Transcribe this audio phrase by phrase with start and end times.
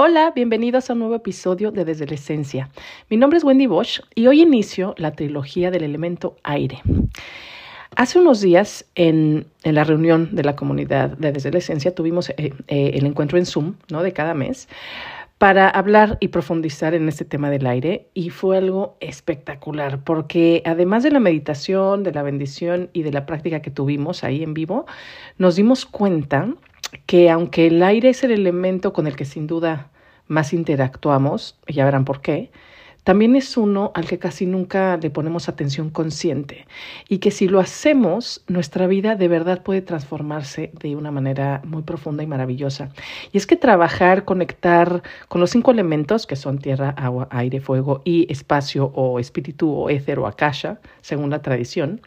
[0.00, 2.70] Hola, bienvenidos a un nuevo episodio de Desde la Esencia.
[3.10, 6.80] Mi nombre es Wendy Bosch y hoy inicio la trilogía del elemento aire.
[7.96, 12.54] Hace unos días, en, la reunión de la comunidad de Desde la Esencia, tuvimos eh,
[12.68, 14.04] eh, el encuentro en Zoom ¿no?
[14.04, 14.68] de cada mes
[15.38, 21.02] para hablar y profundizar en este tema del aire y fue algo espectacular porque además
[21.02, 24.86] de la meditación, de la bendición y de la práctica que tuvimos ahí en vivo,
[25.38, 26.54] nos dimos cuenta
[27.06, 29.90] que aunque el aire es el elemento con el que sin duda
[30.26, 32.50] más interactuamos, ya verán por qué,
[33.08, 36.66] también es uno al que casi nunca le ponemos atención consciente
[37.08, 41.80] y que si lo hacemos, nuestra vida de verdad puede transformarse de una manera muy
[41.80, 42.90] profunda y maravillosa.
[43.32, 48.02] Y es que trabajar, conectar con los cinco elementos que son tierra, agua, aire, fuego
[48.04, 52.02] y espacio o espíritu o éter o akasha, según la tradición,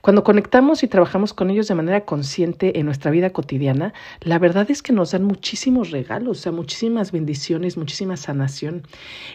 [0.00, 4.70] cuando conectamos y trabajamos con ellos de manera consciente en nuestra vida cotidiana, la verdad
[4.70, 8.84] es que nos dan muchísimos regalos, o sea, muchísimas bendiciones, muchísima sanación.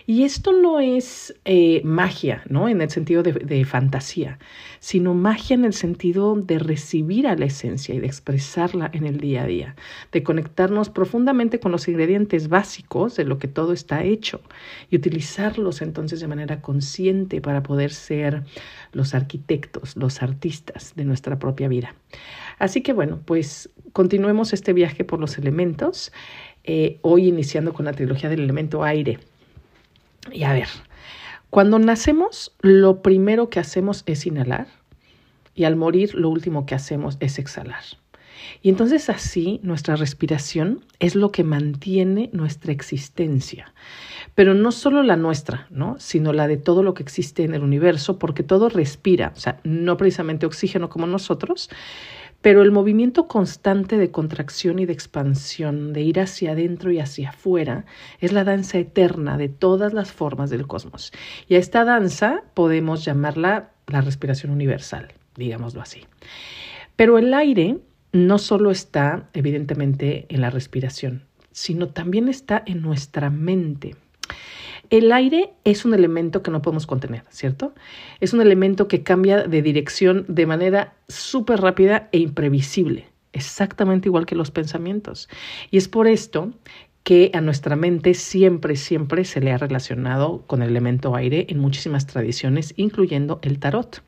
[0.08, 1.01] Y esto no es
[1.46, 2.68] eh, magia, ¿no?
[2.68, 4.40] En el sentido de, de, fantasía,
[4.80, 9.20] sino magia en el sentido de recibir a la esencia y de expresarla en el
[9.20, 9.76] día a día,
[10.12, 14.42] de conectarnos profundamente con los ingredientes básicos de lo que todo está hecho
[14.90, 18.44] y utilizarlos entonces de manera consciente para poder ser
[18.94, 21.96] los arquitectos, los artistas de nuestra propia vida.
[22.60, 26.12] Así que bueno, pues continuemos este viaje por los elementos,
[26.64, 29.20] eh, hoy iniciando con la trilogía del elemento aire.
[30.32, 30.68] Y a ver,
[31.52, 34.68] cuando nacemos, lo primero que hacemos es inhalar
[35.54, 37.84] y al morir lo último que hacemos es exhalar.
[38.62, 43.74] Y entonces así nuestra respiración es lo que mantiene nuestra existencia,
[44.34, 45.98] pero no solo la nuestra, ¿no?
[46.00, 49.60] sino la de todo lo que existe en el universo, porque todo respira, o sea,
[49.66, 51.70] no precisamente oxígeno como nosotros,
[52.42, 57.30] pero el movimiento constante de contracción y de expansión, de ir hacia adentro y hacia
[57.30, 57.86] afuera,
[58.20, 61.12] es la danza eterna de todas las formas del cosmos.
[61.48, 66.02] Y a esta danza podemos llamarla la respiración universal, digámoslo así.
[66.96, 67.78] Pero el aire
[68.12, 73.96] no solo está, evidentemente, en la respiración, sino también está en nuestra mente.
[74.92, 77.74] El aire es un elemento que no podemos contener, ¿cierto?
[78.20, 84.26] Es un elemento que cambia de dirección de manera súper rápida e imprevisible, exactamente igual
[84.26, 85.30] que los pensamientos.
[85.72, 86.52] Y es por esto
[87.04, 91.60] que a nuestra mente siempre, siempre se le ha relacionado con el elemento aire en
[91.60, 94.04] muchísimas tradiciones, incluyendo el tarot.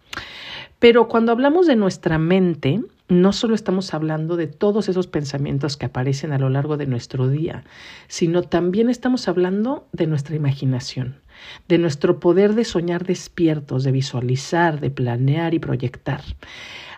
[0.79, 5.85] Pero cuando hablamos de nuestra mente, no solo estamos hablando de todos esos pensamientos que
[5.85, 7.63] aparecen a lo largo de nuestro día,
[8.07, 11.19] sino también estamos hablando de nuestra imaginación,
[11.67, 16.21] de nuestro poder de soñar despiertos, de visualizar, de planear y proyectar.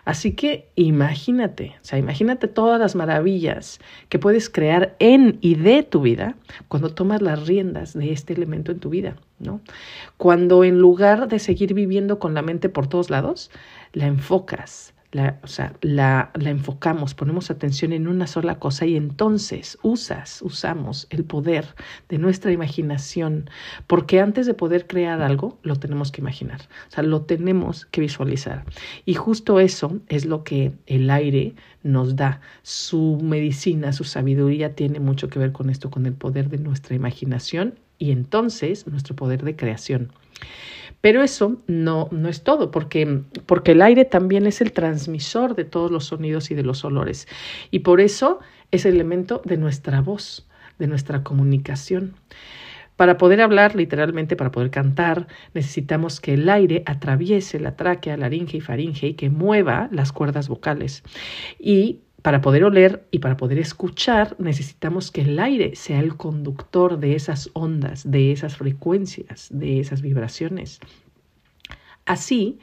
[0.06, 5.82] Así que imagínate, o sea, imagínate todas las maravillas que puedes crear en y de
[5.82, 6.36] tu vida
[6.68, 9.60] cuando tomas las riendas de este elemento en tu vida, ¿no?
[10.16, 13.50] Cuando en lugar de seguir viviendo con la mente por todos lados,
[13.92, 18.96] la enfocas, la, o sea, la, la, enfocamos, ponemos atención en una sola cosa y
[18.96, 21.74] entonces usas, usamos el poder
[22.08, 23.48] de nuestra imaginación,
[23.86, 28.02] porque antes de poder crear algo, lo tenemos que imaginar, o sea, lo tenemos que
[28.02, 28.64] visualizar.
[29.06, 32.40] Y justo eso es lo que el aire nos da.
[32.62, 36.94] Su medicina, su sabiduría tiene mucho que ver con esto, con el poder de nuestra
[36.94, 40.12] imaginación y entonces nuestro poder de creación.
[41.06, 45.62] Pero eso no, no es todo, porque, porque el aire también es el transmisor de
[45.62, 47.28] todos los sonidos y de los olores.
[47.70, 48.40] Y por eso
[48.72, 50.48] es el elemento de nuestra voz,
[50.80, 52.16] de nuestra comunicación.
[52.96, 58.56] Para poder hablar, literalmente, para poder cantar, necesitamos que el aire atraviese la tráquea, laringe
[58.56, 61.04] y faringe y que mueva las cuerdas vocales.
[61.60, 66.98] Y para poder oler y para poder escuchar necesitamos que el aire sea el conductor
[66.98, 70.80] de esas ondas, de esas frecuencias, de esas vibraciones.
[72.04, 72.58] Así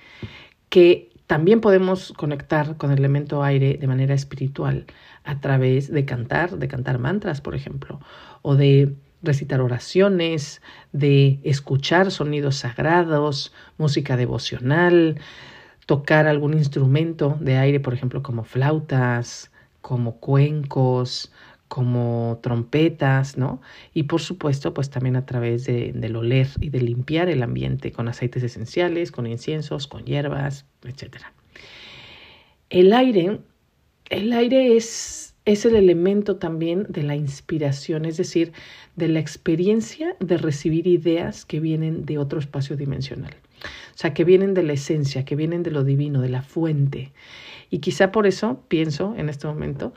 [0.68, 4.86] que también podemos conectar con el elemento aire de manera espiritual
[5.24, 8.02] a través de cantar, de cantar mantras, por ejemplo,
[8.42, 10.62] o de recitar oraciones,
[10.92, 15.22] de escuchar sonidos sagrados, música devocional,
[15.86, 19.53] tocar algún instrumento de aire, por ejemplo, como flautas,
[19.84, 21.30] como cuencos,
[21.68, 23.62] como trompetas, ¿no?
[23.94, 27.92] Y por supuesto, pues también a través de, del oler y de limpiar el ambiente
[27.92, 31.18] con aceites esenciales, con inciensos, con hierbas, etc.
[32.70, 33.40] El aire,
[34.10, 38.54] el aire es, es el elemento también de la inspiración, es decir,
[38.96, 43.36] de la experiencia de recibir ideas que vienen de otro espacio dimensional.
[43.64, 47.14] O sea, que vienen de la esencia, que vienen de lo divino, de la fuente.
[47.70, 49.94] Y quizá por eso pienso en este momento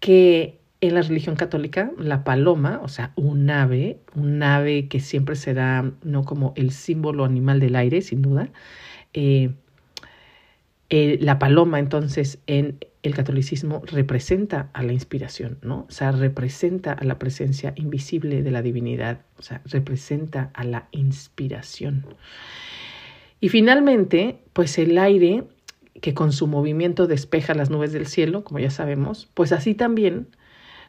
[0.00, 5.36] que en la religión católica, la paloma, o sea, un ave, un ave que siempre
[5.36, 8.50] será no como el símbolo animal del aire, sin duda.
[9.14, 9.54] Eh,
[10.94, 15.86] eh, la paloma, entonces, en el catolicismo representa a la inspiración, ¿no?
[15.88, 20.88] O sea, representa a la presencia invisible de la divinidad, o sea, representa a la
[20.90, 22.04] inspiración.
[23.40, 25.44] Y finalmente, pues el aire
[26.02, 30.26] que con su movimiento despeja las nubes del cielo, como ya sabemos, pues así también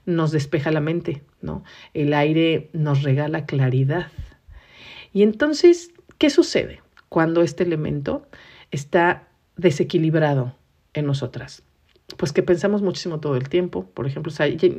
[0.05, 1.63] nos despeja la mente, ¿no?
[1.93, 4.07] El aire nos regala claridad.
[5.13, 8.27] Y entonces, ¿qué sucede cuando este elemento
[8.69, 10.55] está desequilibrado
[10.93, 11.63] en nosotras?
[12.17, 14.31] Pues que pensamos muchísimo todo el tiempo, por ejemplo,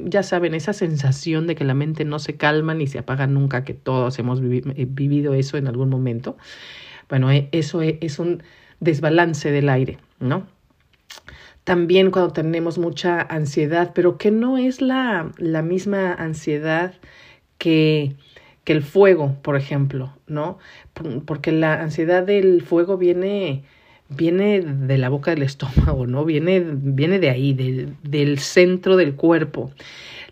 [0.05, 3.65] ya saben, esa sensación de que la mente no se calma ni se apaga nunca,
[3.65, 6.37] que todos hemos eh, vivido eso en algún momento.
[7.09, 8.43] Bueno, eh, eso e, es un
[8.81, 10.47] desbalance del aire, ¿no?
[11.65, 16.95] también cuando tenemos mucha ansiedad, pero que no es la, la misma ansiedad
[17.59, 18.17] que,
[18.65, 20.59] que el fuego, por ejemplo, ¿no?
[21.25, 23.65] Porque la ansiedad del fuego viene,
[24.09, 26.25] viene de la boca del estómago, ¿no?
[26.25, 29.73] Viene, viene de ahí, del, centro del cuerpo.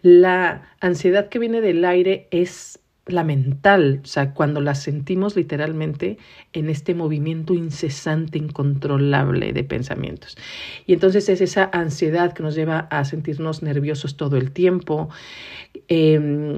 [0.02, 6.19] La ansiedad que viene del aire es la mental, o sea, cuando la sentimos literalmente
[6.52, 10.36] en este movimiento incesante, incontrolable de pensamientos.
[10.86, 15.08] Y entonces es esa ansiedad que nos lleva a sentirnos nerviosos todo el tiempo,
[15.88, 16.56] em,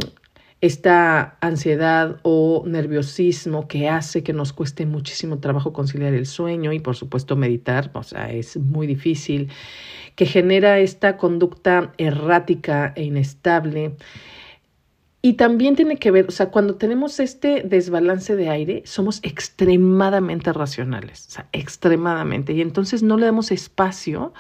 [0.65, 6.81] esta ansiedad o nerviosismo que hace que nos cueste muchísimo trabajo conciliar el sueño y
[6.81, 9.51] por supuesto meditar, o sea, es muy difícil,
[10.17, 13.97] que genera esta conducta errática e inestable
[15.21, 20.51] y también tiene que ver, o sea, cuando tenemos este desbalance de aire, somos extremadamente
[20.53, 22.53] racionales, o sea, extremadamente.
[22.53, 24.35] Y entonces no le damos espacio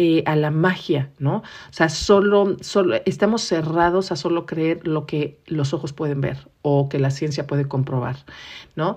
[0.00, 1.38] eh, a la magia, ¿no?
[1.38, 6.48] O sea, solo, solo estamos cerrados a solo creer lo que los ojos pueden ver
[6.62, 8.16] o que la ciencia puede comprobar,
[8.76, 8.96] ¿no?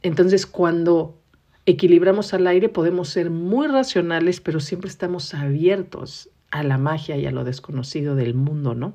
[0.00, 1.20] Entonces, cuando
[1.66, 7.26] equilibramos al aire, podemos ser muy racionales, pero siempre estamos abiertos a la magia y
[7.26, 8.94] a lo desconocido del mundo, ¿no?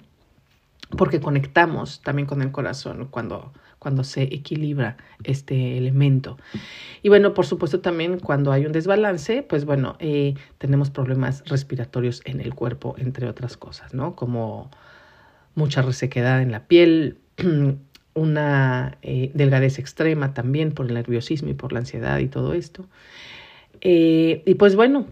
[0.97, 6.37] Porque conectamos también con el corazón cuando, cuando se equilibra este elemento.
[7.03, 12.21] Y bueno, por supuesto también cuando hay un desbalance, pues bueno, eh, tenemos problemas respiratorios
[12.25, 14.15] en el cuerpo, entre otras cosas, ¿no?
[14.15, 14.71] Como
[15.55, 17.19] mucha resequedad en la piel,
[18.15, 22.87] una eh, delgadez extrema también por el nerviosismo y por la ansiedad y todo esto.
[23.81, 25.05] Eh, y pues bueno,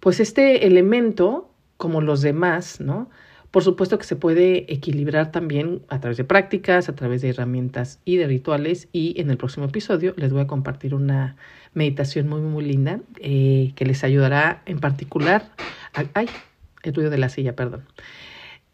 [0.00, 3.10] pues este elemento, como los demás, ¿no?
[3.50, 8.00] Por supuesto que se puede equilibrar también a través de prácticas, a través de herramientas
[8.04, 8.88] y de rituales.
[8.92, 11.36] Y en el próximo episodio les voy a compartir una
[11.72, 15.50] meditación muy, muy linda eh, que les ayudará en particular.
[15.94, 16.28] A, ay,
[16.82, 17.84] el ruido de la silla, perdón.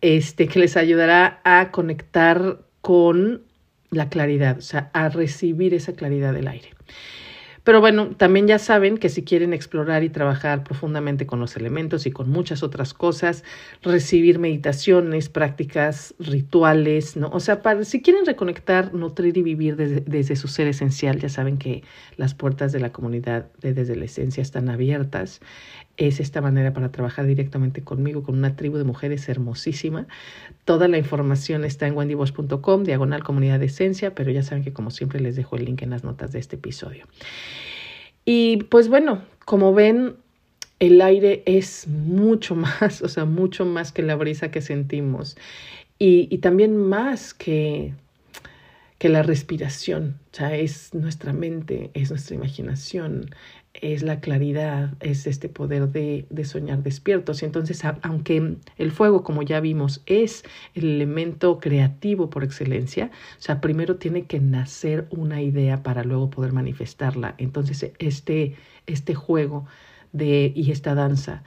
[0.00, 3.42] Este, que les ayudará a conectar con
[3.90, 6.70] la claridad, o sea, a recibir esa claridad del aire.
[7.64, 12.06] Pero bueno, también ya saben que si quieren explorar y trabajar profundamente con los elementos
[12.06, 13.44] y con muchas otras cosas,
[13.82, 17.28] recibir meditaciones, prácticas, rituales, ¿no?
[17.28, 21.28] O sea, para, si quieren reconectar, nutrir y vivir desde, desde su ser esencial, ya
[21.28, 21.84] saben que
[22.16, 25.40] las puertas de la comunidad de Desde la Esencia están abiertas
[25.96, 30.06] es esta manera para trabajar directamente conmigo, con una tribu de mujeres hermosísima.
[30.64, 34.90] Toda la información está en wendybosch.com, diagonal comunidad de esencia, pero ya saben que como
[34.90, 37.06] siempre les dejo el link en las notas de este episodio.
[38.24, 40.16] Y pues bueno, como ven,
[40.78, 45.36] el aire es mucho más, o sea, mucho más que la brisa que sentimos.
[45.98, 47.94] Y, y también más que
[49.02, 53.34] que la respiración, o sea, es nuestra mente, es nuestra imaginación,
[53.74, 57.42] es la claridad, es este poder de, de soñar despiertos.
[57.42, 63.60] Entonces, aunque el fuego, como ya vimos, es el elemento creativo por excelencia, o sea,
[63.60, 67.34] primero tiene que nacer una idea para luego poder manifestarla.
[67.38, 69.66] Entonces, este, este juego
[70.12, 71.42] de, y esta danza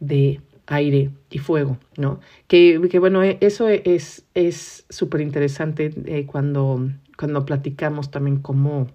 [0.00, 2.20] de aire y fuego, ¿no?
[2.48, 8.88] Que, que bueno, e, eso es súper interesante eh, cuando, cuando platicamos también cómo, o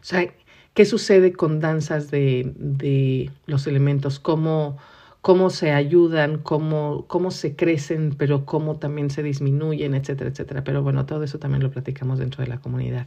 [0.00, 0.32] sea,
[0.74, 4.76] qué sucede con danzas de, de los elementos, cómo,
[5.24, 10.64] cómo se ayudan, cómo, cómo se crecen, pero cómo también se disminuyen, etcétera, etcétera.
[10.64, 13.06] Pero bueno, todo eso también lo platicamos dentro de la comunidad.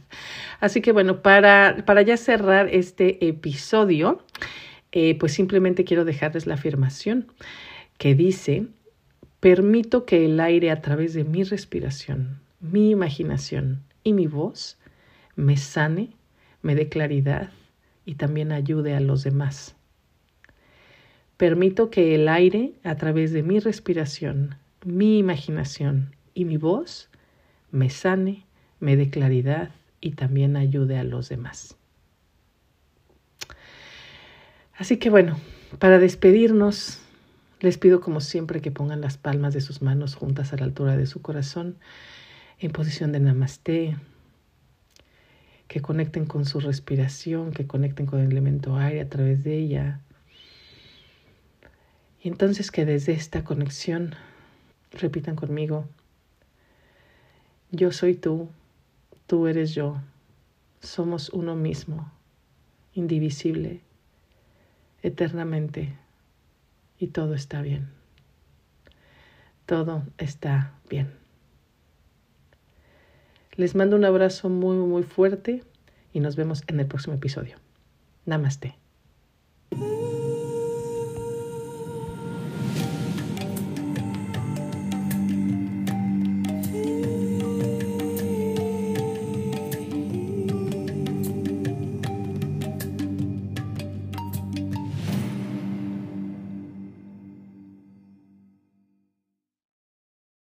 [0.58, 4.20] Así que bueno, para, para ya cerrar este episodio,
[4.90, 7.28] eh, pues simplemente quiero dejarles la afirmación
[7.98, 8.66] que dice,
[9.38, 14.78] permito que el aire a través de mi respiración, mi imaginación y mi voz
[15.36, 16.10] me sane,
[16.62, 17.50] me dé claridad
[18.04, 19.76] y también ayude a los demás.
[21.36, 27.10] Permito que el aire, a través de mi respiración, mi imaginación y mi voz,
[27.70, 28.44] me sane,
[28.80, 31.76] me dé claridad y también ayude a los demás.
[34.74, 35.38] Así que bueno,
[35.78, 37.00] para despedirnos,
[37.60, 40.96] les pido como siempre que pongan las palmas de sus manos juntas a la altura
[40.96, 41.76] de su corazón
[42.58, 43.96] en posición de namaste,
[45.68, 50.00] que conecten con su respiración, que conecten con el elemento aire a través de ella.
[52.22, 54.14] Y entonces que desde esta conexión
[54.90, 55.84] repitan conmigo,
[57.70, 58.48] yo soy tú,
[59.26, 60.00] tú eres yo,
[60.80, 62.10] somos uno mismo,
[62.94, 63.82] indivisible,
[65.02, 65.94] eternamente,
[66.98, 67.90] y todo está bien.
[69.66, 71.27] Todo está bien.
[73.58, 75.64] Les mando un abrazo muy, muy fuerte
[76.12, 77.56] y nos vemos en el próximo episodio.
[78.24, 78.78] Namaste.